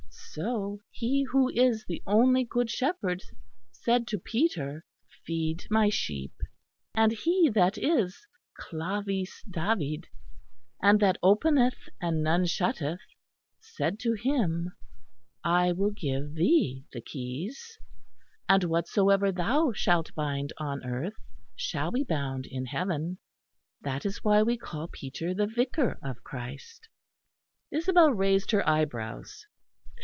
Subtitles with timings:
[0.33, 3.21] So he who is the only Good Shepherd,
[3.69, 4.85] said to Peter,
[5.25, 6.39] 'Feed My sheep';
[6.95, 8.25] and He that is
[8.57, 10.07] Clavis David
[10.81, 13.01] and that openeth and none shutteth
[13.59, 14.71] said to him,
[15.43, 17.77] 'I will give thee the keys,
[18.47, 21.17] and whatsoever thou shalt bind on earth
[21.57, 23.17] shall be bound in heaven.'
[23.81, 26.87] That is why we call Peter the Vicar of Christ."
[27.69, 29.45] Isabel raised her eyebrows.